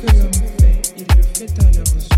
que 0.00 0.06
l'homme 0.06 0.32
fait, 0.60 0.92
il 0.96 1.06
le 1.16 1.22
fait 1.22 1.60
à 1.60 1.64
leurs 1.64 1.94
yeux. 1.94 2.17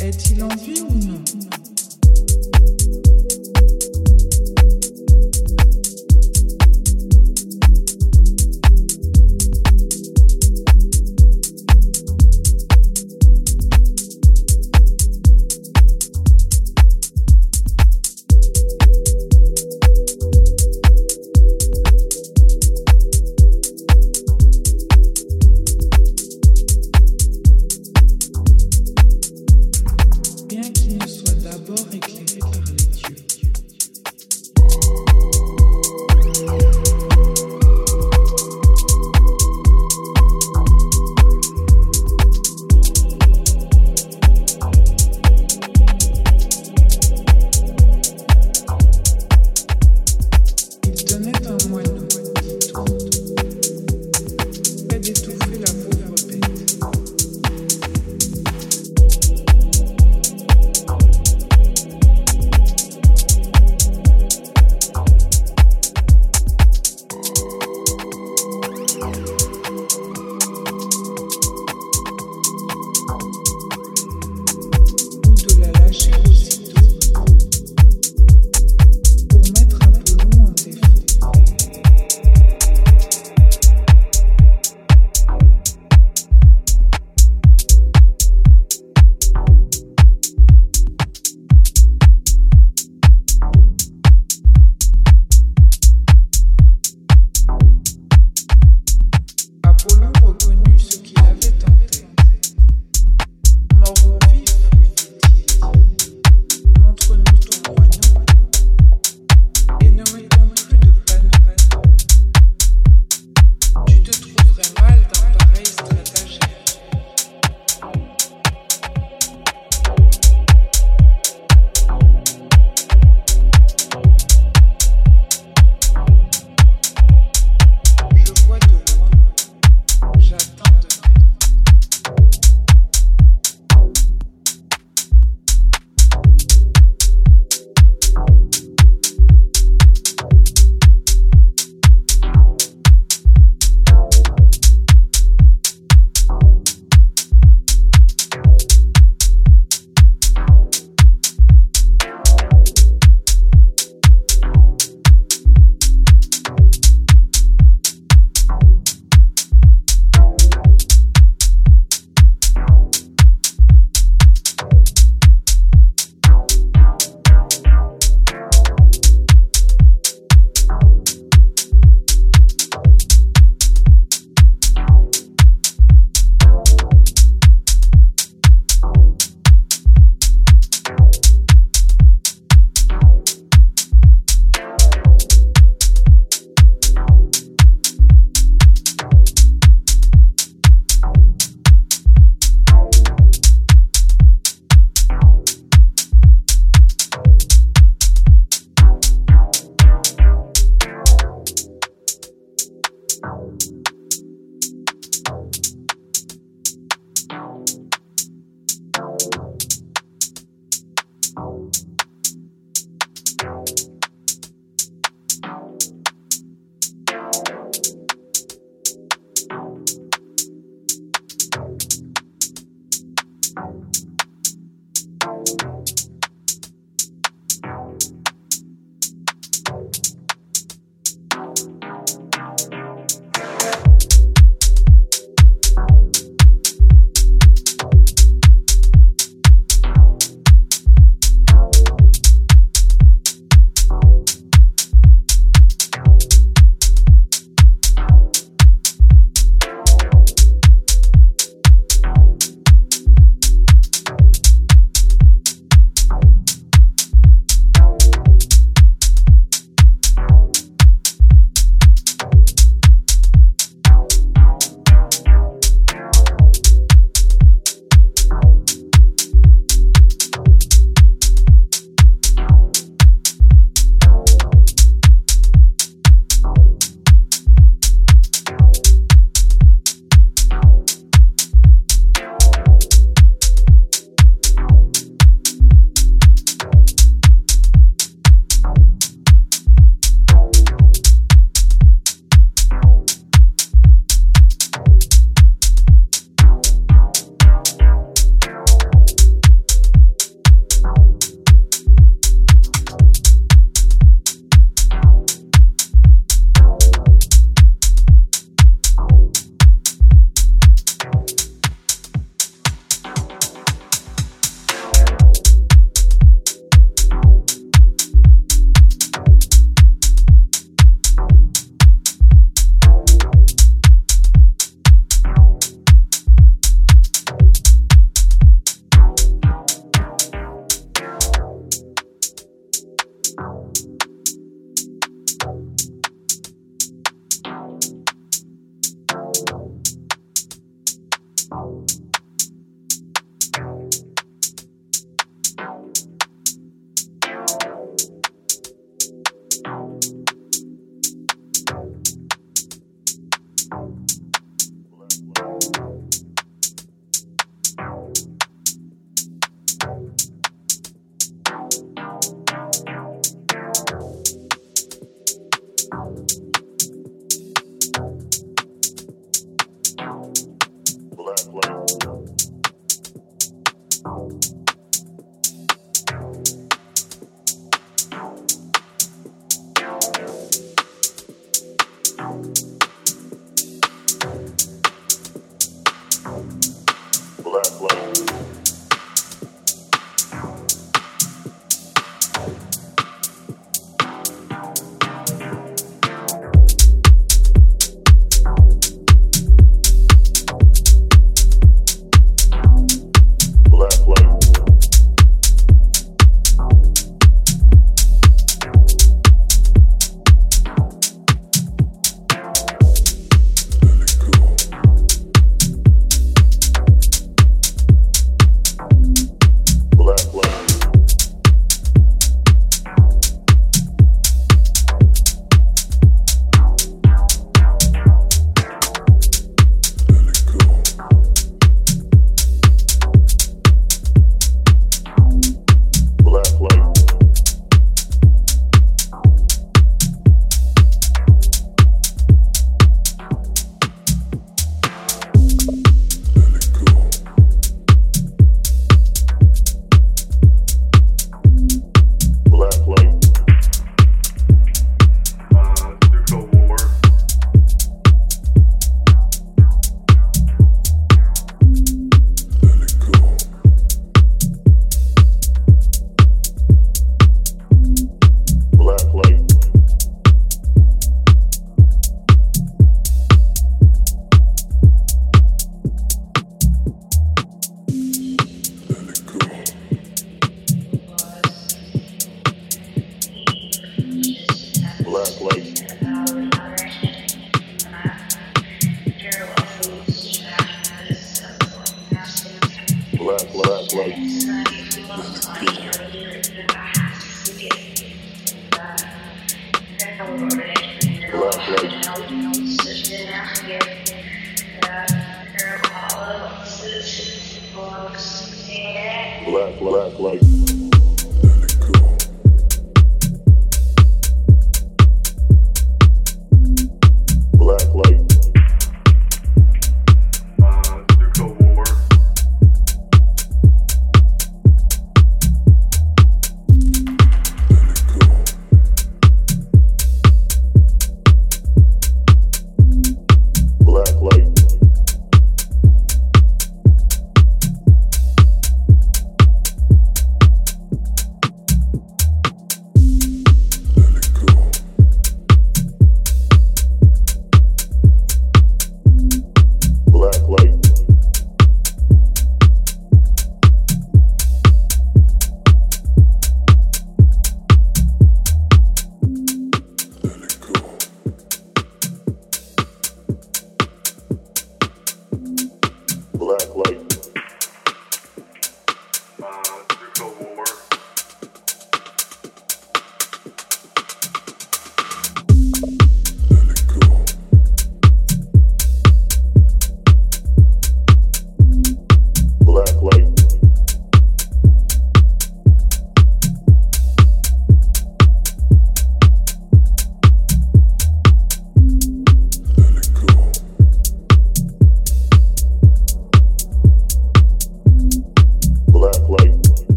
Est-il 0.00 0.42
en 0.42 0.48
vie 0.48 0.82
ou 0.82 0.94
non? 1.06 1.22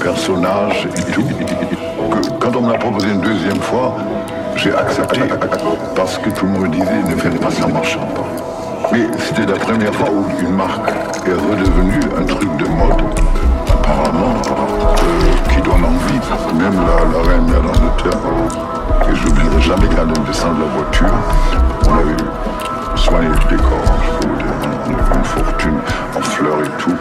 Personnage 0.00 0.88
et 0.96 1.12
tout. 1.12 1.22
Que 1.22 2.30
quand 2.38 2.56
on 2.56 2.62
me 2.62 2.72
l'a 2.72 2.78
proposé 2.78 3.08
une 3.10 3.20
deuxième 3.20 3.60
fois, 3.60 3.94
j'ai 4.56 4.74
accepté 4.74 5.20
parce 5.94 6.18
que 6.18 6.30
tout 6.30 6.46
le 6.46 6.52
monde 6.52 6.70
disait 6.70 7.02
ne 7.08 7.16
faites 7.16 7.40
pas 7.40 7.50
ça 7.50 7.66
marchant 7.66 8.06
pas. 8.14 8.26
Mais 8.92 9.06
c'était 9.18 9.46
la 9.46 9.58
première 9.58 9.94
fois 9.94 10.08
où 10.10 10.24
une 10.40 10.54
marque 10.56 10.90
est 11.26 11.32
redevenue 11.32 12.00
un 12.18 12.24
truc 12.24 12.56
de 12.56 12.66
mode, 12.66 13.02
apparemment, 13.72 14.34
euh, 14.48 15.54
qui 15.54 15.60
donne 15.62 15.84
envie. 15.84 16.20
Même 16.58 16.74
la, 16.74 17.18
la 17.18 17.28
reine 17.28 17.46
d'Angleterre. 17.46 18.20
Et 19.10 19.14
je 19.14 19.26
n'oublierai 19.26 19.60
jamais 19.60 19.88
quand 19.94 20.02
elle 20.02 20.24
descend 20.24 20.56
de 20.56 20.62
la 20.62 20.68
voiture, 20.76 21.14
on 21.88 21.94
avait 21.94 22.96
soigné 22.96 23.28
le 23.28 23.56
décor, 23.56 23.84
je 24.04 24.18
peux 24.18 24.32
vous 24.32 24.36
dire. 24.36 24.46
Une 25.16 25.24
fortune 25.24 25.78
en 26.16 26.20
fleurs 26.22 26.60
et 26.62 26.82
tout. 26.82 26.96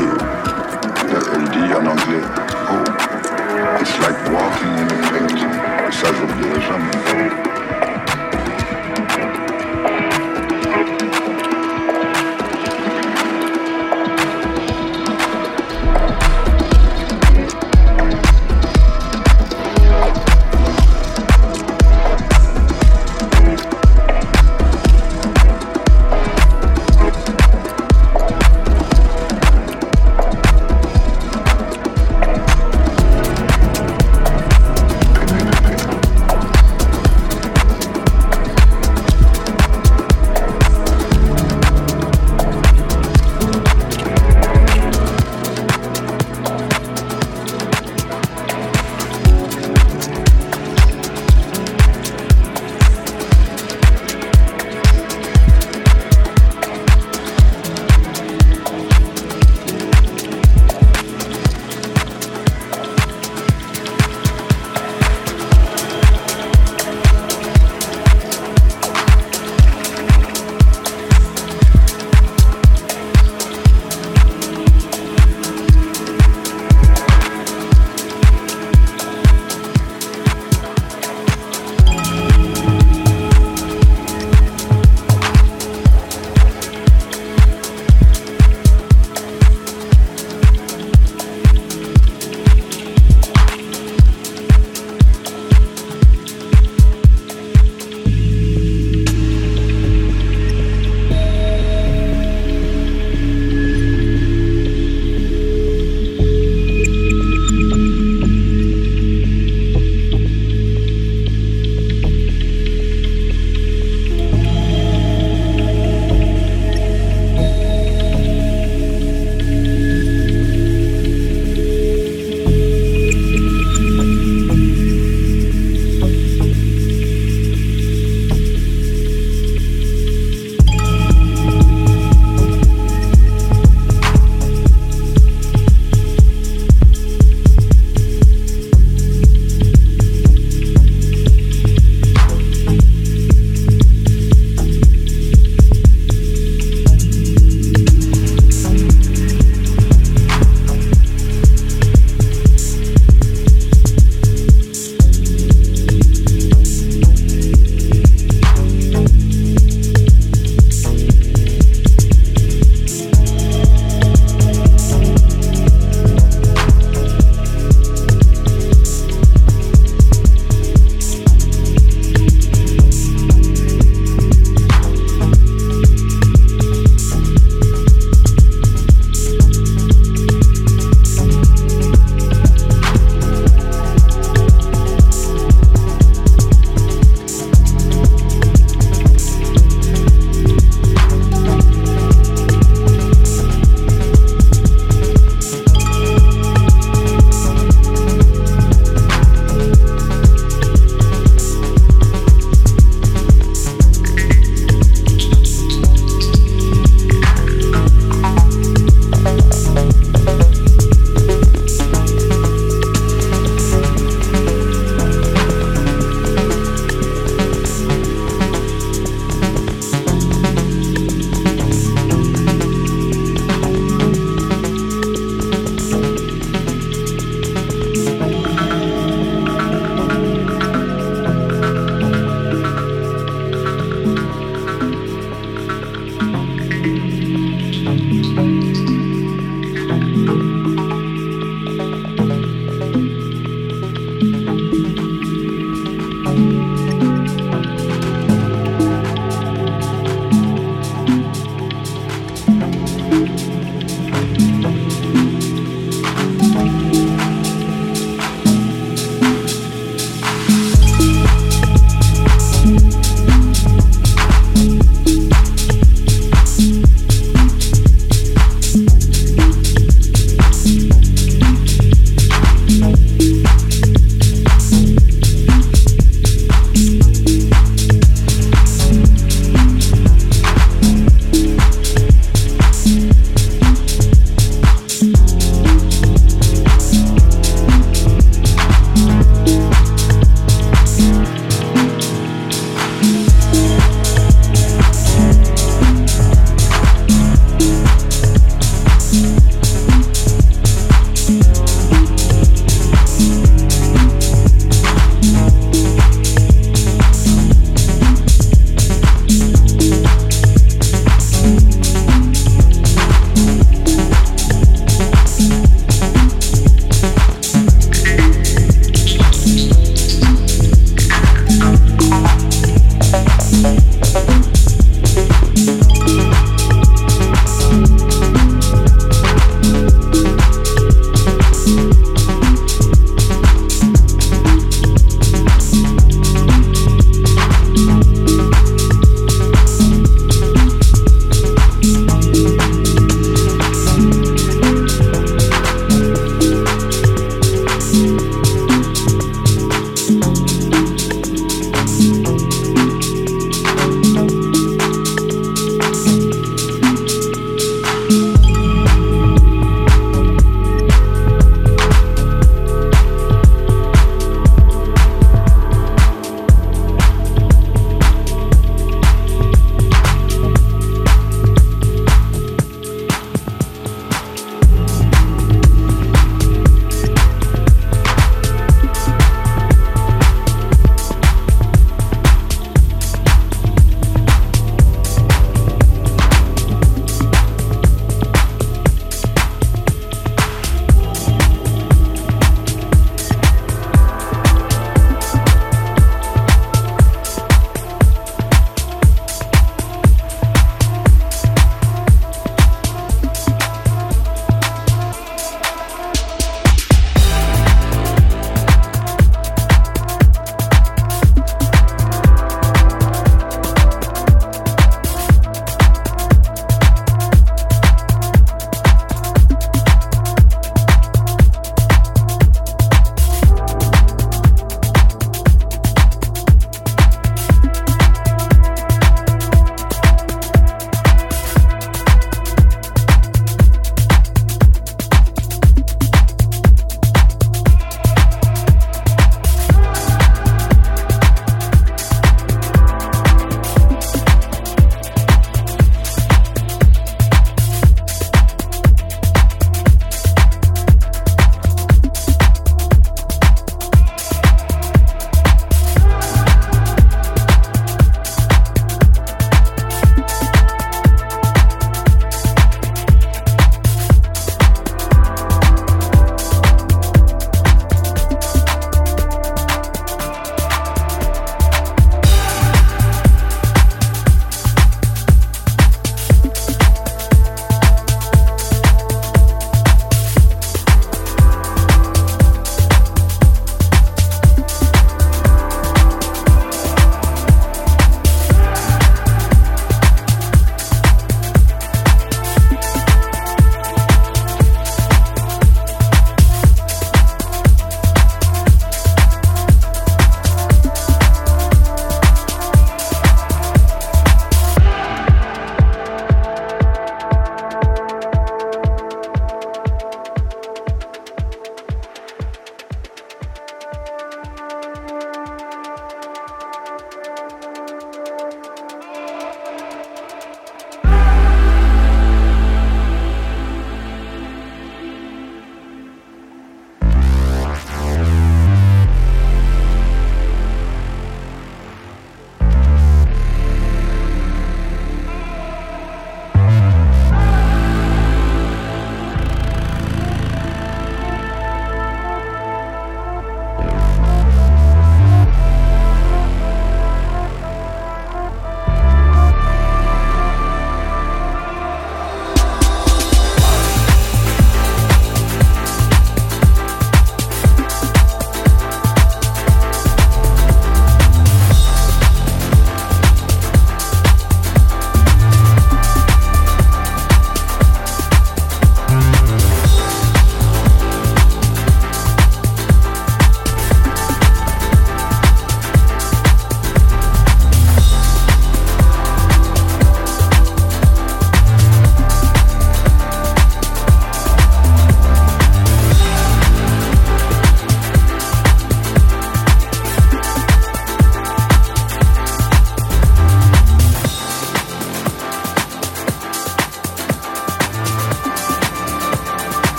Et 0.00 0.53
en 1.16 1.86
anglais, 1.86 2.24
it's 3.80 3.98
like 4.00 4.18
walking 4.32 4.74
in 4.78 4.90
a 4.90 4.98
painting. 5.10 5.64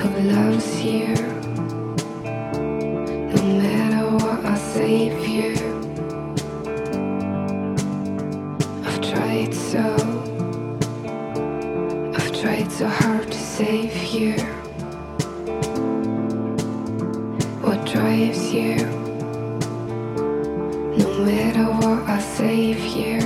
Who 0.00 0.08
love's 0.20 0.82
you? 0.82 1.14
No 3.34 3.42
matter 3.60 4.06
what 4.16 4.44
i 4.46 4.56
save 4.56 5.28
you 5.28 5.52
I've 8.86 9.00
tried 9.02 9.52
so, 9.52 9.84
I've 12.16 12.32
tried 12.40 12.72
so 12.72 12.88
hard 12.88 13.30
to 13.30 13.38
save 13.38 13.94
you. 14.14 14.32
What 17.60 17.84
drives 17.84 18.52
you? 18.54 18.76
No 20.96 21.08
matter 21.24 21.64
what 21.64 22.08
I 22.08 22.20
save 22.20 22.80
you. 22.96 23.19